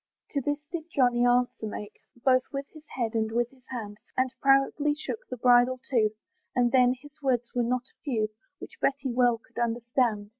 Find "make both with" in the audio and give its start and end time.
1.67-2.65